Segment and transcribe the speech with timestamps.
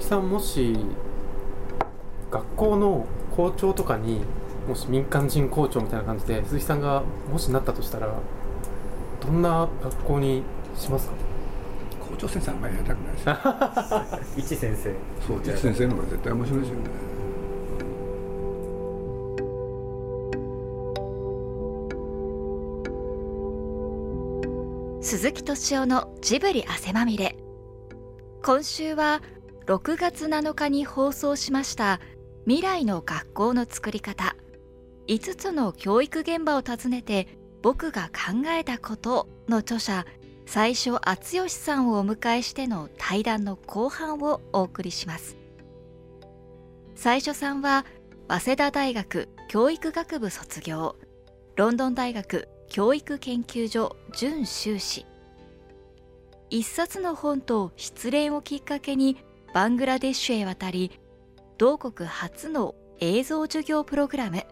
[0.00, 0.76] 木さんもし
[2.30, 3.06] 学校の
[3.36, 4.20] 校長とかに
[4.68, 8.12] もし民間人校長みたいな感じで鈴木さんがもしなったとしたら
[9.20, 10.42] どんな学校に
[10.76, 11.14] しますか？
[12.10, 14.94] 校長先生あんまりやりたくないです 一先生。
[15.26, 16.80] そう一先生の方が絶対面白いですよね。
[25.02, 27.36] 鈴木敏夫のジブリ汗まみれ。
[28.42, 29.20] 今週は
[29.70, 32.00] 6月7日に放送しました
[32.44, 34.34] 未来の学校の作り方。
[35.06, 37.28] 5つの教育現場を訪ねて
[37.62, 40.06] 僕が考えたことの著者
[40.44, 45.36] 最初厚吉さんをお迎えしての対談の後半をお送りします。
[46.96, 47.86] 最初さんは
[48.26, 50.96] 早稲田大学教育学部卒業。
[51.54, 55.06] ロンドン大学教育研究所準修士。
[56.48, 59.16] 一冊の本と失恋をきっかけに
[59.52, 60.92] バングラデシュへ渡り
[61.58, 64.44] 同国初の映像授業プログラム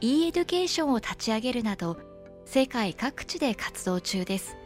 [0.00, 1.98] e エデュケーションを立ち上げるなど
[2.44, 4.56] 世界各地で活動中です。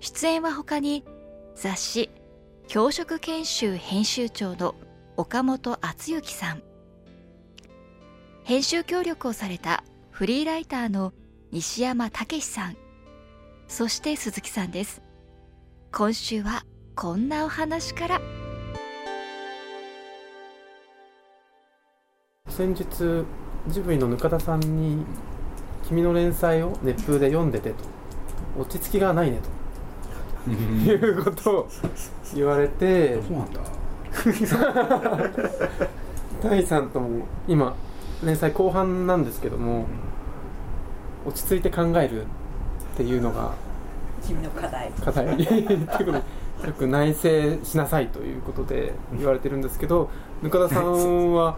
[0.00, 1.04] 出演は他に
[1.54, 2.10] 雑誌
[2.68, 4.74] 教職研修編集長の
[5.16, 6.62] 岡本淳之さん。
[8.44, 11.12] 編集協力をされたフリーライターの
[11.50, 12.76] 西山武さん。
[13.68, 15.02] そして鈴木さんです。
[15.92, 16.64] 今週は
[16.94, 18.33] こんなお話から。
[22.56, 22.84] 先日
[23.66, 25.04] ジブリのぬか田さんに
[25.88, 27.76] 「君の連載を熱風で読んでて」と
[28.56, 30.50] 「落ち着きがないね」と。
[30.52, 31.68] いうことを
[32.32, 33.20] 言われて。
[33.22, 33.60] そうなんだ。
[36.44, 37.74] 大さんとも今
[38.22, 39.86] 連載後半なんですけども
[41.26, 42.26] 落ち着いて考えるっ
[42.96, 43.50] ていうのが
[44.22, 44.92] 君の課題。
[45.04, 45.34] 課題。
[45.34, 46.22] っていうことでよ
[46.78, 50.08] く内省しなさいということで言われてるんですけど
[50.40, 51.56] ぬか田さんは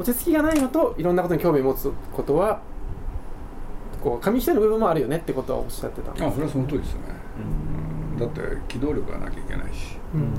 [0.00, 2.62] 落ち着きがないのといろんなことに興味を持つことは
[4.02, 7.08] こう紙一重の部分もあるよねってことはおっしゃってたあそれはその通りですよね、
[8.14, 10.32] うん、だって機動力がなきゃいけないし、うん。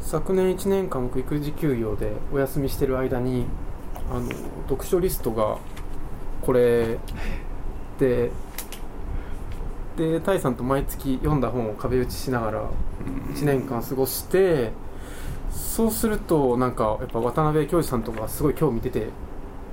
[0.00, 3.44] 昨年1年間僕育児休業でお休みしてる間に
[4.10, 4.28] あの
[4.68, 5.58] 読書リストが
[6.40, 6.98] これ
[7.98, 8.30] で
[9.98, 12.70] でタイさんと毎月読んだ本を壁打ちしながら
[13.34, 14.72] 1年間過ごして
[15.54, 19.08] そうするとなんかやっぱ渡辺教授さんとかすごい興味出て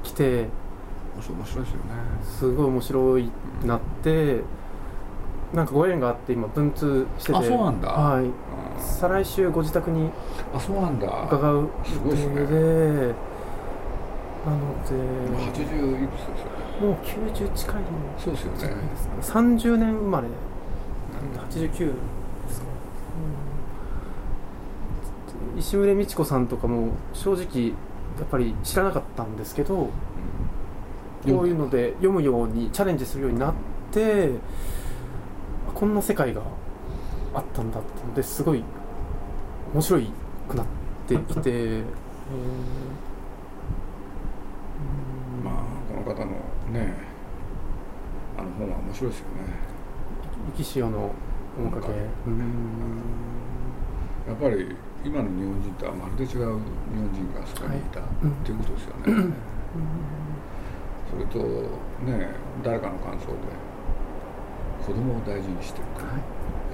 [0.03, 0.47] きて
[1.15, 1.71] 面白いですよね。
[2.23, 3.31] すごい面白い
[3.65, 4.41] なって
[5.53, 7.89] なんかご縁があって今文通しててあそうなんだ。
[7.89, 8.25] はい。
[8.79, 10.09] 再来週ご自宅に
[10.53, 11.23] あそうなんだ。
[11.27, 12.35] 伺うすごいですね。
[12.35, 12.41] で
[14.43, 14.93] なので
[15.51, 16.61] 80いくつですよね。
[16.81, 17.83] もう90近い
[18.17, 18.57] そうですよね。
[18.59, 20.27] ですか30年生まれ。
[21.49, 21.75] 89で
[22.49, 22.65] すか、
[25.50, 29.89] うん、石牟美智子さんとかも正直やっぱり知らなかったんですけど、
[31.25, 33.53] うん、こういうので読むようにチャレンジするようになっ
[33.91, 34.31] て
[35.73, 36.41] こんな世界が
[37.33, 38.63] あったんだってのですごい
[39.73, 40.11] 面白い
[40.49, 40.65] くなっ
[41.07, 41.83] てきて、えー、
[45.43, 45.53] まあ
[46.03, 46.31] この方の
[46.71, 46.93] ね
[48.37, 49.31] あの本は面白いですよね。
[50.57, 51.11] 生き潮の
[51.57, 51.87] 面影。
[54.27, 56.59] やっぱり今の日本人とはまるで違う日本
[57.11, 58.11] 人がそこにいた、はい、っ
[58.45, 59.33] ていうことですよね、うん、
[61.09, 61.39] それと
[62.05, 62.29] ね
[62.63, 63.33] 誰かの感想で
[64.85, 66.03] 子供を大事にしてるか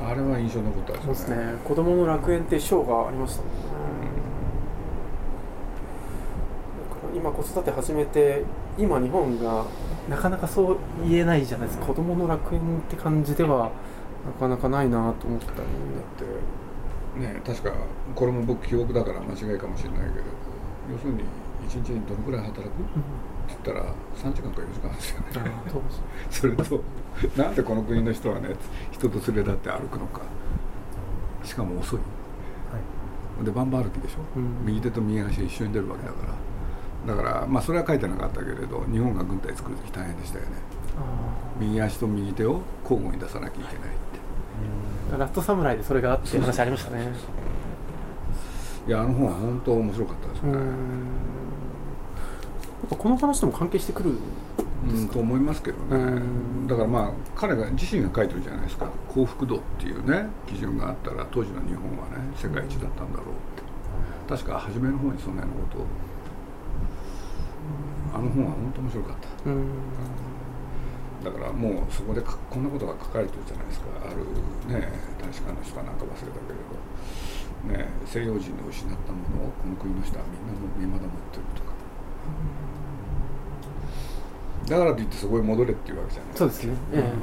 [0.01, 1.05] ら、はい、あれは印象残ったですね。
[1.05, 1.35] そうですね。
[1.63, 3.59] 子供の楽園って賞がありましたもんね、
[7.13, 8.43] うん、今子育て始めて
[8.77, 9.65] 今日本が
[10.09, 10.77] なかなかそう
[11.07, 11.85] 言えないじゃないですか。
[11.85, 13.71] 子供の楽園って感じでは
[14.25, 15.57] なかなかないなと思ったり。
[15.57, 15.65] だっ
[16.17, 16.25] て
[17.19, 17.71] ね確か
[18.15, 20.25] これも僕記憶だから間違いかもしれないけど
[20.91, 21.23] 要するに
[21.67, 22.77] 1日にどのくらい働く、うん、って
[23.49, 23.85] 言ったら
[24.15, 25.51] 3時間か4時間ですよね。
[26.29, 26.83] それと
[27.35, 28.55] なんでこの国の人はね
[28.91, 30.21] 人と連れ立って歩くのか。
[31.43, 32.05] しかも遅い、は
[33.41, 36.27] い、でバンバ歩きでしょ、うん、右手と右足一緒に出るわけだか
[37.05, 37.15] ら。
[37.15, 40.51] だからまあそれは書いてなかったけれど日本が軍隊作る時大変でしたよね。
[41.59, 43.87] 右足と右手を交互に出さなきゃいけないって
[45.17, 47.11] ラストサムライでそれがあって話ありましたね。
[48.87, 50.57] いやあの本は本当面白かったですね。
[52.89, 54.11] この話とも関係してくる
[54.89, 56.21] うんと思いますけどね。
[56.67, 58.89] だからまあ彼が自身が書いてるじゃないですか。
[59.09, 63.67] 幸福度っていうね基準があったら当時の日本はね世界一だったんだろうって。
[64.29, 65.85] 確か初めの方にそんなようなことを。
[68.13, 69.27] あの本は本当面白かった
[71.23, 73.87] だからもうそこでこんなことが書かれてるじゃないですか。
[74.05, 74.17] ある
[74.71, 74.87] ね
[75.19, 76.53] 大使館の人かなんか忘れたけ
[77.73, 81.71] れど、ね、西洋人の失ったものをこの国の人はみんなも未だ持ってるとか、
[84.69, 86.31] だからといってそこへ戻れっていうわけじゃない。
[86.35, 87.13] そうですね、え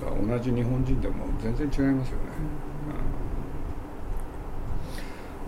[0.00, 2.22] ー、同じ日本人でも全然違いますよね、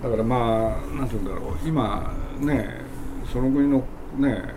[0.02, 1.58] うん、だからまあなんていうんだろう。
[1.64, 2.82] 今ね
[3.32, 3.82] その国の
[4.18, 4.54] ね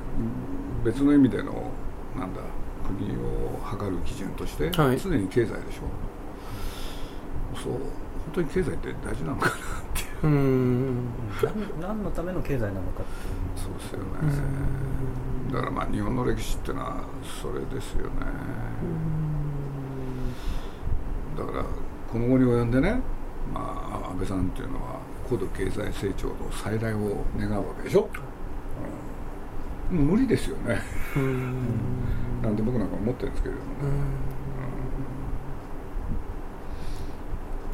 [0.83, 1.71] 別の意味での
[2.15, 2.42] なんだ
[2.88, 5.81] 国を測る基準として、常に経済でしょ。
[7.62, 7.81] そう本
[8.33, 9.57] 当に経済って大事なのかなっ
[9.94, 10.27] ていう。
[10.27, 11.07] うん。
[11.81, 13.65] 何のための経済なのかっていう。
[13.65, 14.06] そうですよね。
[15.51, 17.03] だからまあ日本の歴史っていうのは
[17.42, 18.12] それですよね。
[21.38, 21.63] だから
[22.12, 23.01] この後に及んでね、
[23.53, 25.00] まあ、安倍さんっていうのは
[25.30, 28.10] 高度経済成長の再来を願うわけでしょ、
[29.89, 30.81] 無理ですよね。
[32.42, 33.80] なんて僕なんか思ってるんですけれどもね、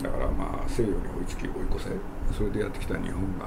[0.04, 1.90] だからまあ西洋に追いつき追い越せ。
[2.34, 3.46] それでやってきた日本が、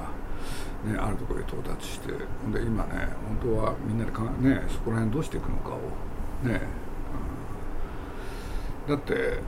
[0.85, 2.17] ね、あるところへ到達してで
[2.61, 3.09] 今ね
[3.41, 5.79] 本当はみんなでか、ね、そこら辺どうしていくのかを
[6.47, 6.61] ね、
[8.87, 9.41] うん、だって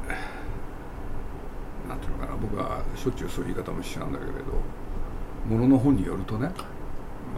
[1.87, 4.37] なんていうのかな僕はしょっちゅうそういう言い方もしちゃうんだけれど
[5.47, 6.51] ものの本によるとね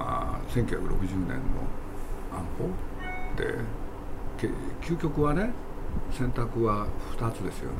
[0.01, 0.65] まあ、1960
[1.27, 1.37] 年の
[2.33, 2.65] 安保
[3.37, 3.53] で
[4.81, 5.51] 究極はね
[6.11, 6.87] 選択は
[7.17, 7.77] 2つですよね。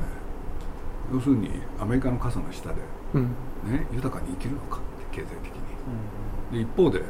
[1.12, 2.76] 要するにアメリカの傘の下で、
[3.14, 3.22] うん、
[3.64, 4.78] ね、豊かに生きるのか
[5.10, 5.60] 経済的に、
[6.52, 7.00] うん、で一方で、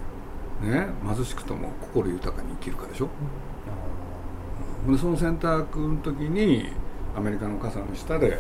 [0.62, 3.10] ね、貧しくとも心豊かに生きるかでしょ、
[4.86, 6.72] うん、でその選択の時に
[7.14, 8.38] アメリカの傘の下で、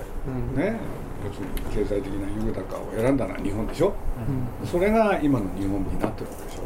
[0.54, 0.78] ね
[1.24, 3.94] 要するに経済的な豊かを選んだのは日本でしょ、
[4.60, 6.62] うん、それが今の日本になってるわけでしょ、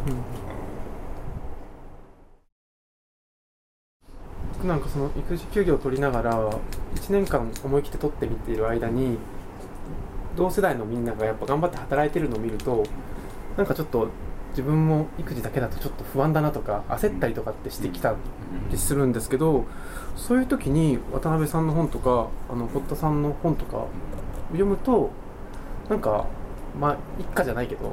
[4.63, 6.61] うん、なんかその育児休業を取りながら1
[7.11, 9.19] 年間思い切って取ってみている間に
[10.37, 12.85] 同世代のみんながやっぱ頑張って働いてるのを見ると
[13.59, 14.09] なんかちょっと
[14.57, 18.15] 自分も育児だけだとちょっと不安だなとか焦ったりとかってしてきた
[18.71, 19.67] りするんですけど
[20.17, 23.85] そういう時に渡辺さんの本とかあの堀田さんの本とか
[24.49, 25.11] 読むと
[25.91, 26.25] なんか
[26.81, 27.93] まあ一家じゃないけど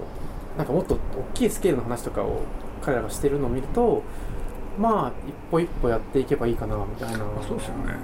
[0.57, 1.00] なんかもっと大
[1.33, 2.44] きいスケールの話とかを
[2.81, 4.01] 彼らがしてるのを見ると
[4.80, 7.18] まあ一歩一歩やっていけばいいかなみたいな。
[7.45, 7.95] そうですよね。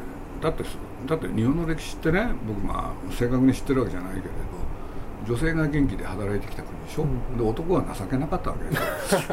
[0.41, 0.63] だって
[1.07, 4.29] だって日本の歴史ってね僕まあ正確に知ってるわけじゃないけれど
[5.27, 8.81] 女性が元気で働いてきた国でしょ、うん、で男は情けなかったわけです
[9.15, 9.21] よ。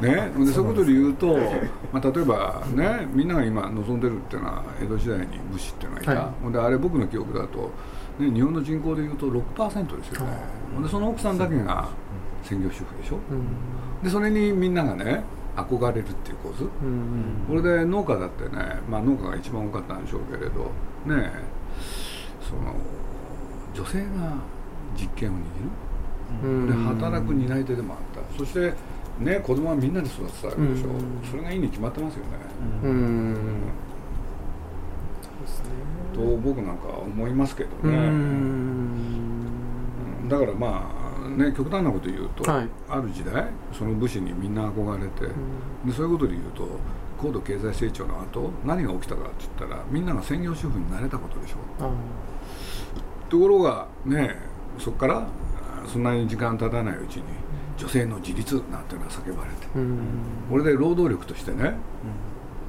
[0.00, 1.36] ね、でそういうことで言うと、
[1.92, 7.70] まあ、例えばねみんなが今望んでるっていうのは江戸時代に武士っていうのがいた、はい、であれ僕の記憶だと、
[8.18, 10.32] ね、日本の人口でいうと6%ですよね、
[10.82, 11.88] でその奥さんだけが
[12.44, 13.44] 専業主婦でしょ、うん、
[14.02, 15.24] でそれにみんながね
[15.56, 20.70] 憧れるっていう構図、うん、これで農家だってね、まあ、農家が一番多かったんでしょうけれど
[21.04, 21.32] ね
[22.40, 22.76] その
[23.78, 24.06] 女性が
[24.96, 25.38] 実権を握
[26.42, 28.38] る、で働く担い手でもあった。
[28.38, 28.74] そして
[29.20, 30.88] ね子供はみんなで育てたわけでしょ、
[31.30, 32.30] それがいいに決まってますよね。
[32.82, 33.36] うん。
[36.12, 38.10] と僕なんか思いますけどね。
[40.28, 40.90] だからま
[41.24, 45.26] あね極端なこと言うと、はい、ある時代その武士にみんな憧れて
[45.84, 46.68] でそういうことで言うと
[47.16, 51.86] 高度経済成長の後何が起きたかって言ったらみんなが専業主婦になれたことでしょ。
[51.86, 51.90] う
[53.28, 54.36] ところがね
[54.78, 55.26] そこから
[55.86, 57.22] そんなに時間経たないうちに
[57.76, 59.66] 女性の自立なんていうのが叫ばれて、
[60.50, 61.74] これで労働力としてね、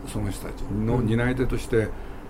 [0.07, 1.87] その人たちの担い手として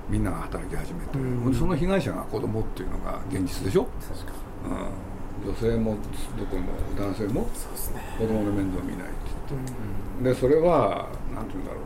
[0.09, 3.87] みんなが働き始めて、うん、その被害者が子供っていうのが現実でしょ、
[5.43, 5.97] うん、女性も
[6.37, 7.47] どこも男性も
[8.17, 9.15] 子供の面倒見ないって
[9.49, 9.71] 言って、
[10.17, 11.83] うん、でそれは何て言うんだろう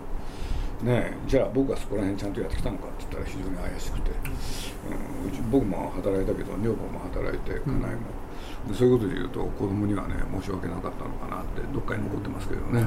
[0.84, 8.02] ねじゃあ僕がそこら辺ちゃんとやってきたのかって言ったら非常に怪しくて、うん、うち僕も働いたけど女房も働いて家内も、
[8.70, 12.86] うん、そういうことで言うと子供にはね申し訳なかったのかなってどっかに残ってますけどね。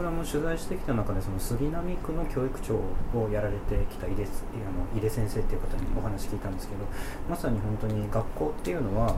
[0.00, 2.76] 僕らも取材してきた中でその杉並区の教育長
[3.20, 4.26] をやられてきた井出あ
[4.72, 6.86] の井出先生っていう方にお話聞いたんですけど
[7.28, 9.14] まさに本当に学校っていうのは、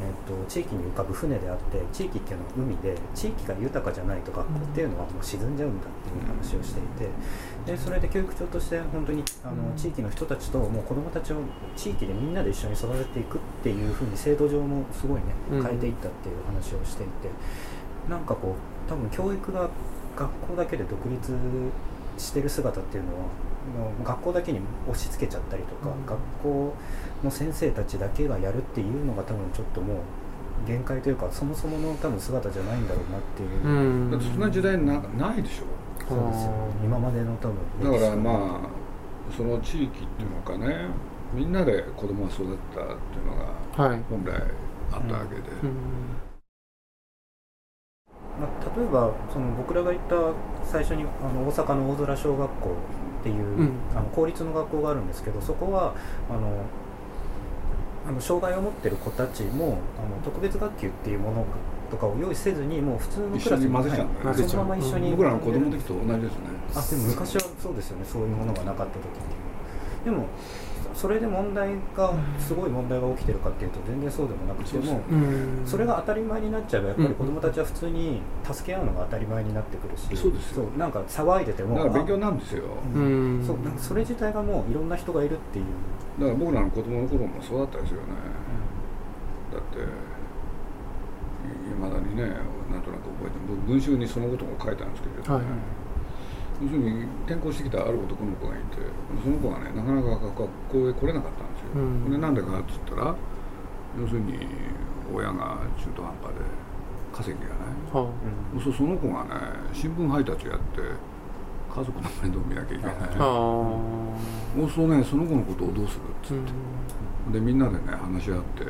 [0.00, 6.82] えーと、地域に浮かぶ船であって地域っていうのは海で地域が豊かじゃないと学校っていうのはもう沈んじゃうんだっていう話をしてい
[7.66, 11.42] てでそれで教育長として本当にあの地域の人たちともう子どもたちを
[11.76, 17.28] 地域でみんなで一緒に育てていくっていうふうに制度上もすごいね変えていったっていう話をしていて。
[18.08, 19.70] なんかこう多分教育が
[20.16, 21.32] 学校だけで独立
[22.18, 26.74] してる姿っていうのは学校だけに押し付けちゃったりとか、うん、学校
[27.24, 29.96] の先生たちだけがやるっていうのが多分ちょっともう
[30.66, 35.64] 限界というかそもそもの多分姿じゃないんだろうなっていう、だってそんな時代なないでしょ。
[36.08, 36.52] そうですよ。
[36.84, 40.86] 今までの多分だからまあその地域っていうのかね。
[41.34, 44.34] みんなで子供が育ったっていうのが本来
[44.92, 45.42] あったわけで、
[48.40, 50.16] まあ、例えばその僕らが行った
[50.64, 52.76] 最初にあの大阪の大空小学校
[53.20, 55.94] っていう、うん、あの公立の学校があるんですけどそこは
[56.30, 56.64] あの
[58.08, 61.46] あの障害を持ってる子たちもあの特別学級っていうもの
[61.90, 66.40] とかを用意せずにもう普通のクラスに混ぜちゃうんだ、ね、そのまま一緒に僕らの子供の時と同じですね。
[66.74, 68.04] あでも昔はそうですよね。
[68.04, 69.02] そういうものがなかった時
[70.04, 70.26] でも
[70.94, 75.00] それで問題がすごい問題が起きてるかっていうと全然そうでもなくても
[75.66, 82.64] それが当たり前になっちゃえばやっぱり子どもたちは普通に助け合うのが当たり前になってくるしそうですそうなんか騒いでてもだから勉強なんですよ。
[82.92, 85.64] そうなんかそれ自体がもういろんな人がいるっていう。
[86.20, 88.08] だから僕らの子供の頃もそうだったですよね、
[89.50, 92.22] だっていまだにね
[92.70, 95.44] なんとなく覚えて僕文集にそのことも書いたんですけれど、ね、はい
[96.62, 98.78] 要するに転校してきたある男の子がいて
[99.22, 100.34] その子がねなかなか学
[100.70, 103.16] 校へ来れなかったんですよ、うん、でなんでかっつったら
[103.98, 104.46] 要するに
[105.12, 106.40] 親が中途半端で
[107.12, 108.08] 稼ぎがない、は
[108.56, 109.30] あ、そうその子がね
[109.74, 110.80] 新聞配達やって
[111.74, 116.52] 家族の面倒見なきゃいけない、そうするとねその子のことをどうするっつって、
[117.26, 118.64] うん、でみんなでね話し合って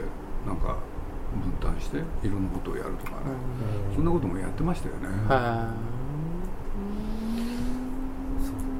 [0.46, 0.78] なんか
[1.34, 3.16] 分担していろんなことをやるとかね、
[3.90, 5.92] うん、そんなこともやってましたよね、はあ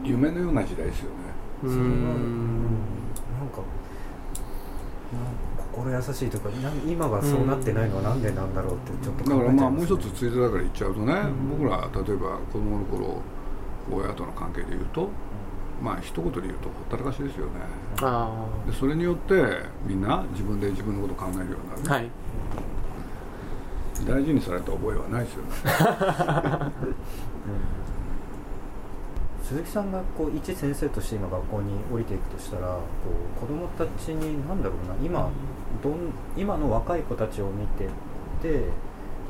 [0.03, 1.33] 夢のような時代ですよね。
[1.63, 2.63] それは、うん、
[3.39, 3.63] なんか
[5.73, 6.51] 心優しいというか
[6.87, 13.23] 今がそうなってないのはなんでなんだろうってちょっと考え、ね、だからまあもう一つついでだから言っちゃうとね、うん、僕ら例えば子供の頃
[13.91, 15.09] 親との関係で言うと、
[15.83, 17.53] まあ一言で言うとほったらかしですよね。
[18.67, 19.35] でそれによって
[19.85, 22.11] みんな自分で自分のことを考えるようになる、はい、
[24.07, 25.51] 大事にされた覚えはないですよね、
[27.47, 27.92] うん
[29.53, 32.81] 鈴木さんがこう一先生として今学校に降りていくとしたらこ
[33.37, 35.31] う子どもたちに何だろうな今
[35.83, 37.85] どん今の若い子たちを見て
[38.41, 38.65] て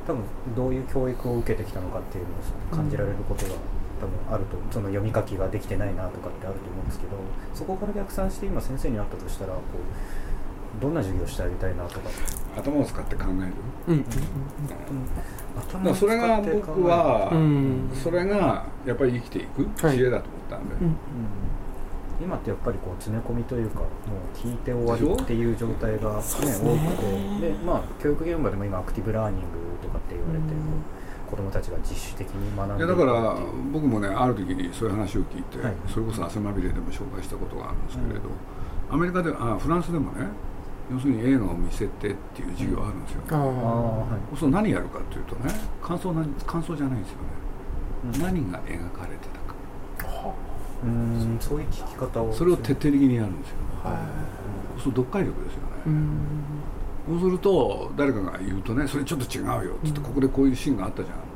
[0.07, 0.23] 多分
[0.55, 2.31] どういう教育を受けてきたのかっていうの
[2.73, 3.53] を感じられることが
[4.01, 7.17] 多分あるとその読み書きができてないなとかってあると思うんですけど
[7.53, 10.32] そこから逆算して今先生に会ったとしたらこう
[10.81, 12.11] どんな授業してあげたいなとか。
[12.57, 13.35] 頭を使って考える、
[13.89, 13.95] うん。
[13.95, 14.01] うん。
[14.01, 14.05] うん
[15.85, 17.31] だそれが僕は、
[18.03, 20.97] それがやっぱり生きていく知恵だと思ったんで、はいうん、
[22.25, 23.89] 今ってやっぱりこう詰め込みというかもう
[24.37, 26.23] 聞いて終わりっていう状態がね、ね。
[26.23, 27.05] 多く
[27.41, 27.49] て。
[27.49, 29.47] でまあ教育現場でも今アクティブラーニング
[29.83, 30.55] とかって言われて、
[31.31, 33.37] 子どもたちが自主的に学んでいやだから
[33.73, 38.31] 僕もねある時にそういう話を聞いて、はい、それこそ汗まみれでも紹介したことがあるんですけれど、
[38.91, 40.27] アメリカであフランスでもね
[40.91, 47.23] 要するに映画を見せてっていう授業あるんですよ、うん、はい、そう何やるかっていうとね感想な感想じゃないんですよね、
[48.15, 49.29] うん、何が描かれて
[49.99, 50.35] たか、
[50.85, 51.39] うん。
[51.41, 52.33] そういう聞き方を。
[52.33, 53.95] それを徹底的にやるんですよ、は
[54.79, 55.67] い、そう読解力ですよね。
[57.09, 61.27] そうすると誰かが言うとねそれちょっと違うよっつって、ここでこういうシーンがあったじゃんって。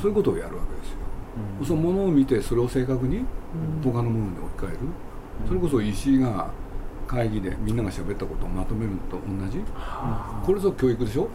[0.00, 0.96] そういうことをやるわけですよ、
[1.60, 3.24] うん、そのものを見てそれを正確に
[3.84, 4.78] 他のものに置き換える、
[5.46, 6.50] それこそ石井が
[7.06, 9.62] 会議でみんなが喋ったことをまとめるのと同じ、
[10.44, 11.30] これぞ教育でしょ、うん、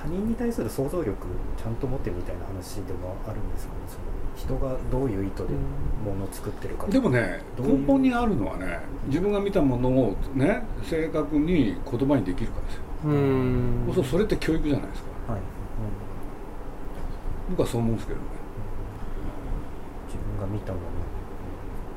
[0.00, 1.12] 他人に対する想像力
[1.56, 3.80] ちゃんと持ってるみたいな話でもあるんですかね？
[3.88, 5.54] その人がどういう意図で
[6.04, 6.86] ものを作ってるか。
[6.86, 12.82] でもね根本にあるのはね自分が見たものをね正確に言葉にできるかですよ。
[13.06, 13.92] うん。
[13.94, 15.46] そうそれって教育じゃないですか、はい、うん、
[17.50, 18.26] 僕はそう思うんですけどね。
[20.06, 20.84] 自分が見たもの。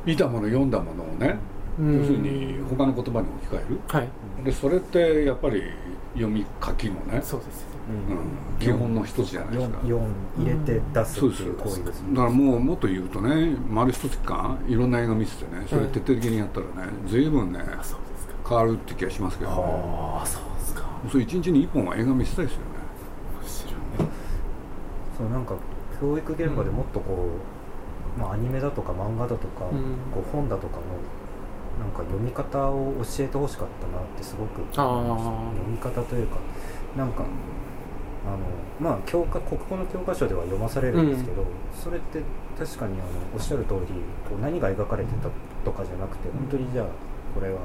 [0.06, 1.38] 見たもの読んだものをね、
[1.80, 4.10] 要するに他の言葉に置き換える、はい、
[4.44, 5.64] でそれってやっぱり
[6.14, 7.22] 読み書きのね。
[7.24, 7.66] そうです。
[7.90, 9.78] うん、基本の一つじゃないですか。
[9.80, 10.00] 4
[10.40, 15.66] 入れて出すっていう行為です、ね、だからもうもっと言うとね丸一つ間いろんな映画見せてね。
[15.68, 17.62] それ徹底的にやったらね随分ね
[18.48, 19.58] 変わるって気がしますけどね。
[19.58, 20.84] ああそうですか。
[21.10, 22.66] それ一日に一本は映画見せたいですよね。
[25.18, 25.56] そうなんか
[26.00, 27.28] 教育現場でもっとこ
[28.18, 29.66] う、まあ、アニメだとか漫画だとか、
[30.14, 30.82] こう本だとかの
[31.78, 36.38] なんか読み方を教えてほしかったなってすごく思いました読み方というか
[36.98, 37.24] なんか
[38.26, 38.38] あの
[38.80, 42.22] まあ教科国語の教科書では読まされるんですけど、うん、それって
[42.58, 43.94] 確かにあのおっしゃる通り
[44.28, 45.30] こう何が描かれてた
[45.64, 46.86] とかじゃなくて本当にじゃあ
[47.34, 47.60] これは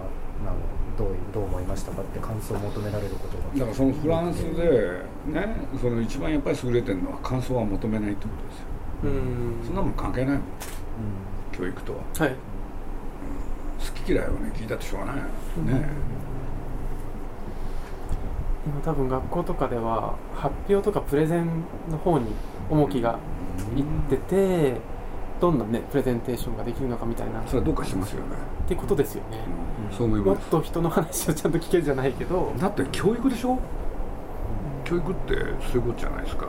[0.46, 0.56] あの
[0.96, 3.44] どうどう思いましたかって感想を求められることが。
[3.54, 8.66] だからそのフランスでねその一番やっぱり優れてるのは感想は求めないってことですよ。
[9.04, 9.66] うん。
[9.66, 10.44] そんなもん関係ないもん、うん、
[11.52, 11.99] 教育とは。
[12.18, 12.37] はい
[13.85, 15.23] 好き嫌いをね聞いたってしょうがないね、
[18.67, 22.26] 今多分学校とかでは発表とかプレゼンの方に
[22.71, 23.19] 重きが
[23.76, 24.76] いってて、
[25.41, 27.43] どんなねプレゼンテーションができるのかみたいな。
[27.47, 28.37] それはどうかしますよね。
[28.64, 29.41] ってことですよね、
[29.91, 30.29] うん、そう思います。
[30.29, 32.53] もっと人の話をちゃんと聞けるじゃないけど。
[32.59, 33.59] だって教育でしょ、うん、
[34.85, 35.35] 教育って
[35.71, 36.47] そういうことじゃないですか。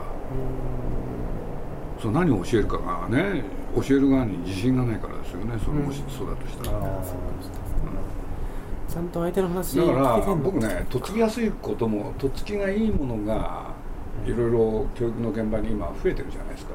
[2.00, 3.42] そう何を教えるかがね
[3.82, 6.80] 教える側に自信がないからですよねそれもしそうだとしたら、
[8.88, 13.74] ちゃんと相手の話だから僕ねとっつきやすいこともとっつきがいいものが
[14.24, 16.72] いろいろ教育の現場に今増えてるじゃないですか、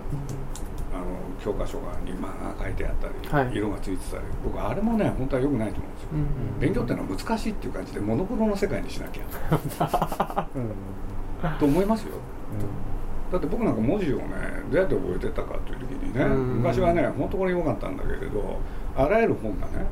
[0.94, 1.06] あの
[1.44, 4.24] 教科書がに漫画書いてあったり、はい、色がついてたり。
[4.44, 12.14] 僕あれもね本当はよくないと思うんですよ、うん、勉強ってのは難しいっていう感じでモノクロの世界にしなきゃ、 うん、と思いますよ、
[13.32, 14.24] だって僕なんか文字をね
[14.70, 18.60] どうやって覚えてたかという時にね、昔はね本当これ良かったんだけれど
[18.96, 19.86] あらゆる本がね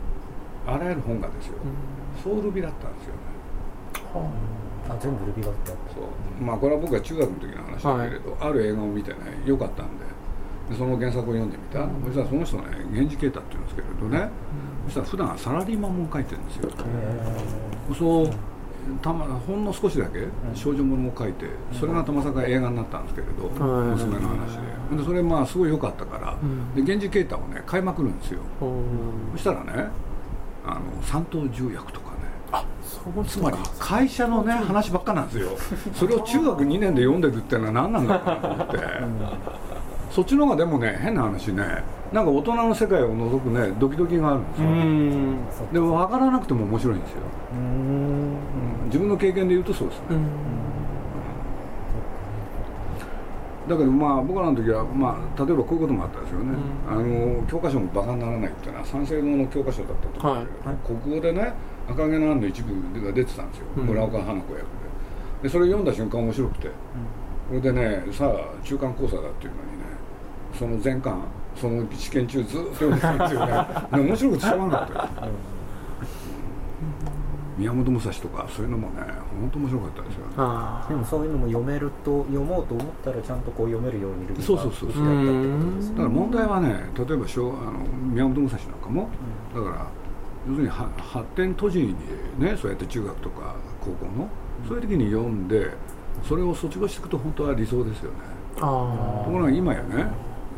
[0.67, 1.53] あらゆる本がですよ、
[2.23, 3.19] ソウル美だったんですよね、
[4.13, 4.29] は
[4.89, 6.43] あ、あ全部ルビがってそう。
[6.43, 10.05] まあこれは僕は中学の時の話だけれど、はい、ある映画を見てね良かったんで
[10.69, 14.29] でその原作を読んでみた、うん、そしたらその人ね源氏啓太っていうんですけれどね、
[14.85, 16.69] うん、そしたら普段サラリーマンも書いてるんですよ。
[17.97, 18.29] そう
[19.01, 21.45] たまほんの少しだけ少女ものを書いて
[21.79, 24.57] それがたまさか映画になったんですけれど、娘の話
[24.89, 24.97] で。
[24.97, 26.35] でそれまあすごい良かったから、
[26.75, 28.41] で源氏啓太をね買いまくるんですよ。
[29.33, 29.89] そしたらね
[30.65, 32.17] あの三等重役とかね。
[33.27, 35.49] つまり会社のね話ばっかなんですよ。
[35.93, 38.77] それを中学2年で読んでるっていうのは何なんだろうなと思って。
[40.11, 45.67] そっちの方がでもね変な話ねなんか大人の世界を覗くねドキドキがあるんですよ。
[45.71, 47.17] でも分からなくても面白いんですよ
[48.89, 50.05] 自分の経験で言うとそうですね。
[53.69, 56.57] だけどまあ僕らの時は、まあ、例えばこういうこともあったんですよね、
[56.89, 61.53] あの教科書もバカにならないっていうのは三省堂の教科書だったと思うんですけど、はい、国語でね
[61.87, 64.65] 赤毛のアンの一部が出てたんですよ、村岡花子役で。
[65.43, 66.71] でそれ読んだ瞬間面白くて、
[67.47, 69.85] それでねさあ中間考査だっていうのにね
[70.57, 71.21] その前巻
[71.55, 73.53] その試験中ずっと読んでたんですよね。
[73.93, 75.31] 面白くてしょうがなかったよ、
[77.59, 79.01] 宮本武蔵とかそういうのもね
[79.41, 80.33] 本当面白かったですよね。
[80.87, 85.03] でもそういうのも読めると読もうと思ったらちゃんとこう読めるようにいるそうそうそうそう。
[85.03, 87.79] だから問題はね例えば小あの
[88.13, 89.09] 宮本武蔵なんかも、
[89.53, 89.87] うん、だから
[90.47, 91.95] 要するに発展途上に
[92.39, 94.29] ねそうやって中学とか高校の、
[94.63, 95.71] うん、そういう時に読んで
[96.23, 98.17] それを卒業していくと本当は理想ですよね。
[98.55, 100.07] ところが今やね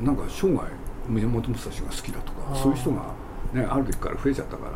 [0.02, 0.68] なんか生涯
[1.08, 3.14] 宮本武蔵が好きだとかそういう人が、
[3.54, 4.72] ね、ある時から増えちゃったから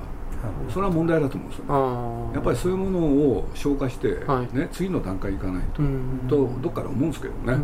[0.69, 2.33] それは問題だと思うんですよね。
[2.35, 5.81] やっぱりそういうものを消化して、はい、ね、次の段階行かないと、
[6.27, 7.57] とどっかで思うんですけどね、その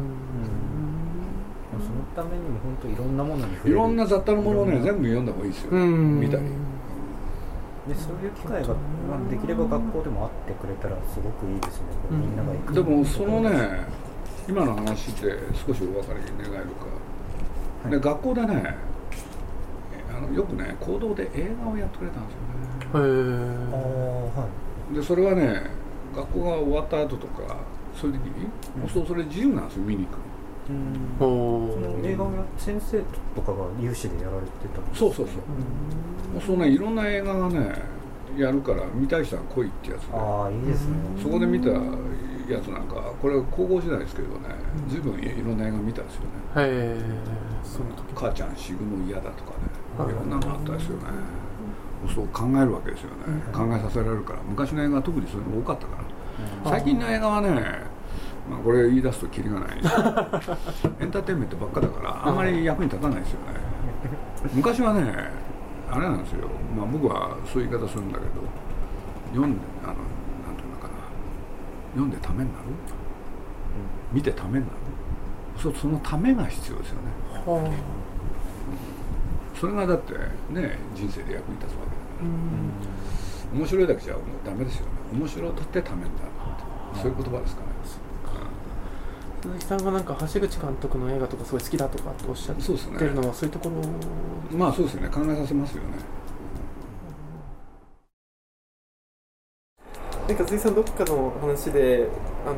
[2.15, 6.43] ためにも本当いろんなものにいろんな雑多なものをね全部読んだ方がいいですよ、見たり。
[7.87, 8.75] でそういう機会が、ま
[9.17, 12.73] あ、できれば学校でもあってくれたらすごくいいですね、みんなが行く。
[12.73, 13.87] でもそのね
[14.47, 16.65] 今の話で少しお分かり願える
[17.83, 18.75] か、で学校でね
[20.15, 22.45] あのよくね行動で映画をやってくれたんですよね
[22.95, 23.01] へ
[24.93, 25.63] えでそれはね
[26.15, 27.57] 学校が終わった後とか
[27.99, 28.47] そういう時に、
[28.83, 30.17] うん、そうそれ自由なんですよ見に行く
[31.17, 33.01] その映画を先生
[33.35, 35.37] とかが有志でやられてたんですそうそうそう。
[36.33, 37.81] もうそうねいろんな映画がね
[38.37, 40.13] やるから見たい人は来いってやつで。
[40.13, 40.95] ああいいですね。
[41.21, 41.77] そこで見たや
[42.63, 44.55] つなんかこれ高校時代ですけどね
[44.87, 46.27] 随分いろんな映画見たんですよね。
[46.55, 46.97] へえ
[47.63, 48.13] その時。
[48.15, 49.51] 母ちゃん死ぬの嫌だとか
[50.05, 51.03] ねいろんなのあったですよね
[52.07, 53.15] そう考えるわけですよね、
[53.53, 54.39] 考えさせられるから。
[54.47, 55.97] 昔の映画は特にそういうの多かったか
[56.63, 57.49] ら、最近の映画はね
[58.49, 59.77] まあ、これ言い出すときりがない。
[60.99, 63.45] エンターテインメントばっかだからあんまり役に立たないですよね。
[64.53, 65.13] 昔はね
[65.89, 68.31] あれなんですよ、まあ、僕はそういう言い方するんだけど
[69.29, 70.93] 読んであのなんていうのかな。
[71.93, 72.65] 読んでためになる、
[74.11, 74.77] 見てためになる？
[75.57, 77.01] そそのためが必要ですよね、
[79.61, 80.13] それがだって
[80.49, 82.25] ね人生で役に立つわけだか
[83.53, 84.91] ら、面白いだけじゃダメですよね。
[85.13, 86.13] 面白いとってためになる
[86.95, 87.67] そういう言葉ですかね。
[89.43, 94.57] 鈴木さんがなんか橋口監督の映画とかすごい好きだとかっておっしゃってるのはそういうところ。
[94.57, 95.09] まあそうですよね。
[95.09, 95.89] 考えさせますよね。
[100.27, 102.07] なんか鈴木さんどっかの話で
[102.47, 102.55] あの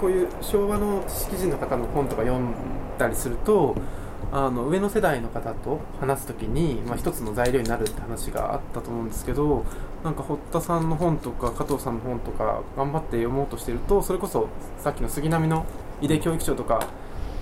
[0.00, 2.54] こういう昭和の知識人の方の本とか読ん
[2.98, 3.74] だりすると
[4.36, 9.64] あの上の世代の方と話す時に、まあ、一つの材料になるって話があったと思うんですけど
[10.04, 15.64] なんか堀田さんの本とか加藤さんの本とか頑張って読もうとしてるとそれこそさっきの杉並の
[16.02, 16.86] 井出教育長とか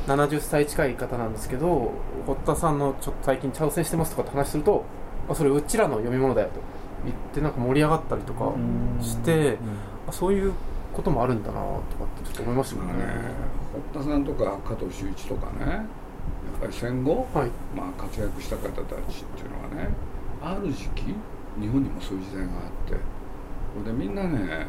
[0.07, 1.91] 70歳近い方なんですけど
[2.27, 4.85] 堀田さんのちょっと最近挑戦してますとかって話すると
[5.29, 6.61] あそれうちらの読み物だよと。
[7.05, 8.55] 言ってなんか盛り上がったりとか
[9.03, 9.59] して、
[10.11, 10.55] そういう
[10.95, 12.93] こともあるんだなとかってちょっと思いましたね。
[12.95, 13.05] ね。
[13.93, 15.85] 堀田さんとか加藤修一とかね
[16.61, 19.89] ぱり戦後、はい、まあ、活躍した方たちっていうのはね
[20.43, 21.15] ある時期
[21.61, 22.99] 日本にもそういう時代があってこ
[23.85, 24.67] れでみんなね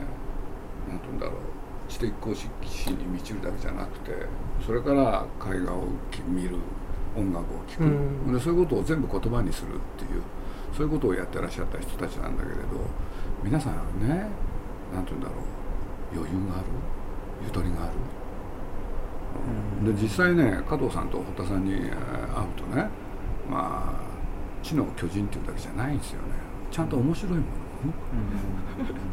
[0.87, 1.35] 何て言うんだろう
[1.87, 4.11] 知的好奇心に満ちるだけじゃなくて
[4.65, 5.83] それから絵画を
[6.27, 6.57] 見る
[7.15, 10.21] 音楽を聴く、うん、でそういうことを全部言葉にするっていう
[10.75, 12.61] そういうことをやってらっしゃった人たちなんだけれど
[13.43, 13.73] 皆さん
[14.07, 14.27] ね
[14.93, 16.65] 何て言うんだろう余裕がある
[17.45, 17.99] ゆとりがある、うん、
[19.83, 21.89] で実際ね加藤さんと堀田さんに会う
[22.57, 22.87] とね
[23.49, 24.05] まあ
[24.63, 26.27] 知の巨人っていうだけじゃないんですよね。
[26.71, 27.43] ちゃんと面白いもの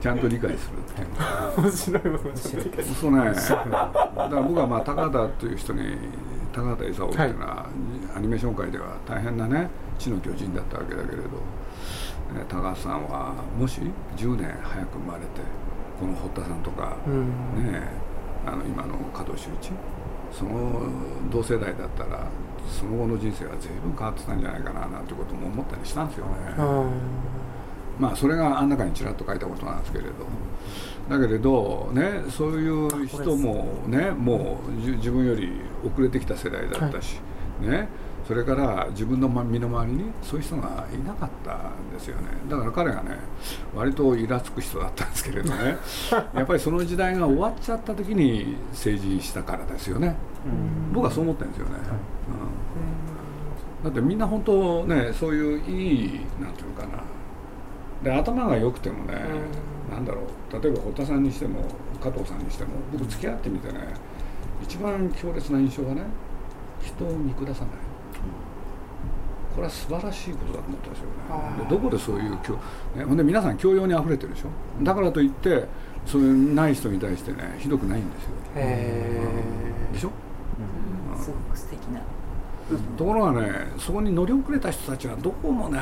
[0.00, 1.08] ちゃんと理解するっていう。
[1.61, 3.18] 面白いものちゃんと理解するそうね。
[3.18, 5.96] だから僕はまあ高田という人に
[6.52, 7.62] 高畑勲っていうのは、は
[8.14, 11.28] い、アニメーション界では大変なね知の巨人だったわけだけれど、
[12.35, 13.80] え高橋さんはもし
[14.16, 15.26] 10年早く生まれて
[16.00, 17.26] この堀田さんとか、うん、
[17.70, 17.82] ね
[18.46, 19.70] あの今の加藤修一？
[20.33, 20.83] その
[21.31, 22.27] 同世代だったら
[22.68, 26.33] その後の人生は随分変わってたんじゃないかななんてことも思ったりしたんですよね。
[27.99, 30.11] まあそれがあん中にちらっと書いたことなんですけれど。
[31.11, 35.51] だけれどねそういう人もねもう自分より
[35.85, 37.16] 遅れてきた世代だったし、
[37.61, 37.88] ね
[38.26, 42.28] それから自分の身の回りにそういう人がいなかったんですよね。
[42.48, 43.16] だから彼がね
[43.74, 45.76] 割とイラつく人だったんですけれどね。
[46.35, 50.14] やっぱりその時代が終わっちゃった時に成人したからですよね。
[50.92, 51.74] 僕はそう思ってるんですよね、
[53.82, 57.02] うん、だってみんな本当ねそういういいなんていうのかな。
[58.02, 59.14] で頭が良くてもね、
[59.88, 60.62] うん、なんだろう。
[60.62, 61.64] 例えば堀田さんにしても
[62.00, 63.78] 加藤さんにしても僕付き合ってみてね
[64.62, 66.02] 一番強烈な印象がね
[66.82, 67.74] 人を見下さない、
[69.55, 71.65] これは素晴らしいことだと思ったんですよね。
[71.65, 72.55] でどこでそういう教、
[72.97, 74.85] ね、ほんで皆さん教養にあふれてるでしょ。
[74.85, 75.67] だからといって
[76.07, 78.31] そういうない人に対してねひどくないんですよ。
[78.57, 79.21] へ
[79.91, 80.11] えでしょ、
[81.15, 82.01] うん、すごく素敵な。
[82.97, 85.81] ところがねそこに乗り遅れた人たちはどこもね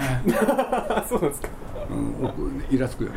[1.08, 1.48] そうですか。
[1.90, 3.16] うん、イラつくよね。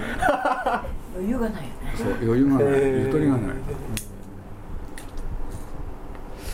[1.16, 1.74] 余裕がないよね。
[1.96, 2.66] そう余裕がない。
[2.66, 3.42] ゆとりがない、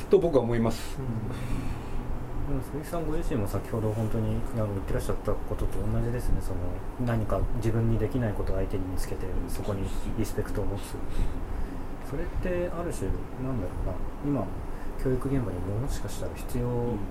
[0.10, 0.98] と僕は思います、
[2.50, 6.42] でも鈴木さんご自身も先ほど本当に言ってらっしゃったことと同じですね。
[6.42, 6.58] その
[7.06, 9.84] 何か自分にできないことを相手に見つけてそこに
[10.18, 10.98] リスペクトを持つ。
[12.10, 13.06] それってある種
[13.46, 13.94] なんだろうな。
[14.26, 14.44] 今
[15.04, 16.68] 教育現場にもしかしたら必要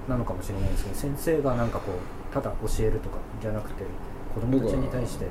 [0.08, 3.84] なのかもしれないですけど、先生がなんかこうただ教えるとかじゃなくて
[4.34, 5.26] 子供たちに対して。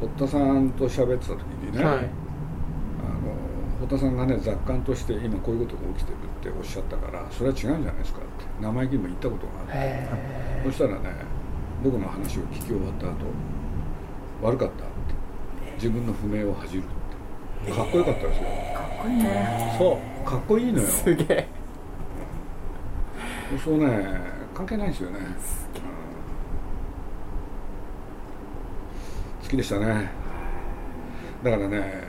[0.00, 2.10] 堀田さんと喋ってた時にね、はい、
[3.82, 10.08] あの堀田さんがね雑感として今こういうことが起きてるっておっしゃったからそれは違うんじゃないですかって生意気にも言ったことがあって
[10.66, 11.10] そしたらね
[11.82, 13.12] 僕の話を聞き終わった後
[14.42, 14.92] 悪かったって
[15.74, 16.86] 自分の不明を恥じるっ
[17.66, 17.72] て。
[17.72, 18.48] かっこよかったですよ。
[18.74, 19.76] かっこいいね。
[19.78, 20.86] そうかっこいいのよ。
[20.88, 21.48] すげえ。
[23.62, 24.20] そうね
[24.54, 25.18] 関係ないですよね。
[29.52, 30.10] きでしたね。
[31.42, 32.04] だからね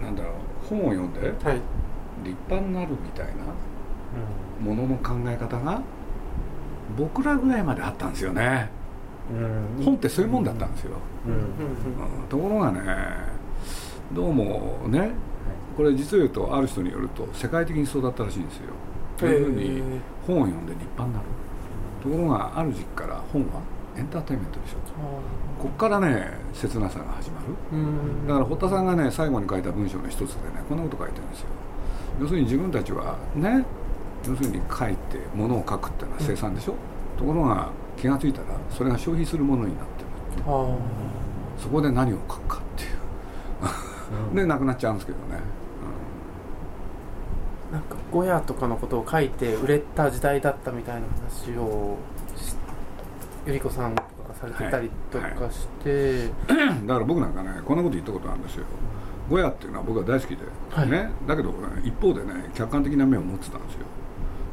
[0.00, 0.34] なんだろう
[0.68, 1.60] 本を読んで、はい、
[2.24, 3.32] 立派になるみたいな
[4.60, 5.80] ものの考え方が
[6.96, 8.70] 僕らぐらいまであったんですよね、
[9.78, 10.92] うん、本ってそういうもんだったんですよ、
[11.26, 11.32] うん。
[11.32, 12.80] うん、ところがね
[14.12, 15.10] どうもね
[15.76, 18.72] これ実を言うとある人によると世界的にそうだったらしいんですよ。
[19.18, 19.82] というふうに
[20.26, 21.26] 本を読んで立派になる。
[22.02, 23.60] ところがある時期から本は
[23.96, 24.76] エンターテインメントでしょ。
[25.60, 27.46] こっからね切なさが始まる。
[28.28, 31.46] だから堀田さんがね最後に書いた文章の一つでねこんなこと書いてるんですよ。
[32.20, 33.64] 要するに自分たちはね
[34.26, 36.76] 要するに書いてものを書くっていうのは生産でしょ、う
[37.16, 40.42] ん、ところが気が付いたらそれが消費するものになってる。
[41.58, 44.36] そこで何を書くかっていう。
[44.36, 45.40] でなくなっちゃうんですけどね、
[47.70, 51.96] うん、なんかゴヤとかのことを書いて売れた時代だったみたいな話を
[53.46, 56.66] ゆり子さんとかされてたりとかして、はい。
[56.68, 58.64] はい、だから僕なんかねこんなこと言ったことあるんですよ。
[59.30, 63.80] ゴヤっていうのは僕は大好きで、はい、ね、だけど、ね、一方でね客観的な目を持ってたんですよ。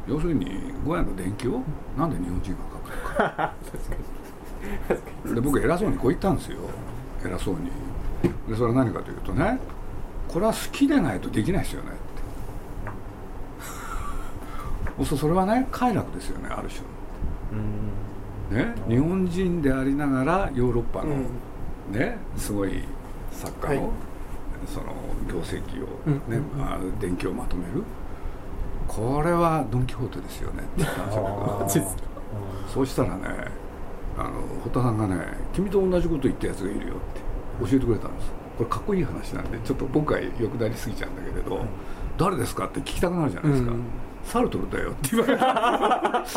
[0.06, 0.46] 要するに
[0.84, 1.62] ゴヤの伝記を
[1.98, 3.54] なんで日本人が書くのか。
[5.34, 6.58] で僕偉そうにこう言ったんですよ。
[7.24, 7.70] 偉そうに。
[8.48, 9.58] でそれは何かというとね
[10.28, 11.90] これは好きでないとできないですよね。
[11.90, 11.92] っ
[14.98, 16.82] てそそれはね快楽ですよねある種
[18.50, 21.16] ね、日本人でありながらヨーロッパの、
[21.90, 22.82] ね、すごい
[23.32, 23.90] 作家の,、
[24.66, 24.94] その
[25.28, 27.82] 業績をね、まあ、伝記をまとめる。
[28.86, 30.62] これはドン・キホーテですよね。
[30.62, 31.84] って言ったんですよ
[32.72, 33.24] そうしたらね
[34.18, 34.30] あの
[34.62, 35.16] 堀田さんがね
[35.54, 36.94] 「君と同じこと言ったやつがいるよ」
[37.62, 38.32] って教えてくれたんです。
[38.58, 41.64] これかっこいい話なんでちょっと僕は欲張りすぎちゃうんだけれど、
[42.18, 42.66] 誰ですか？
[42.66, 43.80] って聞きたくなるじゃないですか、うん、
[44.26, 46.24] サルトルだよって言われた。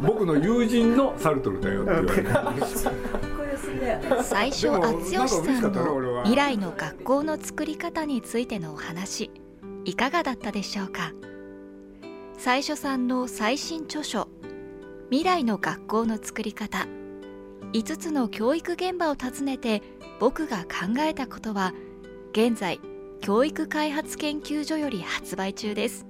[0.00, 4.22] 僕の友人のサルトルだよって言われた。
[4.22, 9.30] 最初厚吉さんの未来の学校の作り方についてのお話
[9.84, 11.12] いかがだったでしょうか？
[12.38, 14.28] 最初さんの最新著書
[15.10, 16.86] 「未来の学校の作り方」
[17.72, 19.82] 5つの教育現場を訪ねて
[20.20, 21.72] 僕が考えたことは
[22.32, 22.80] 現在
[23.24, 26.04] 教育開発研究所より発売中です。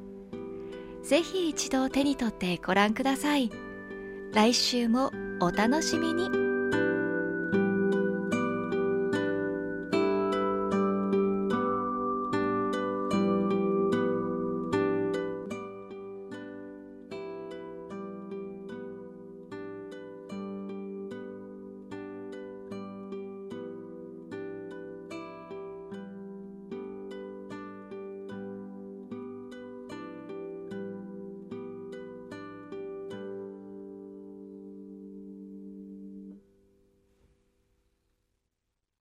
[1.04, 3.52] ぜひ一度手に取ってご覧ください。
[4.32, 6.43] 来週もお楽しみに。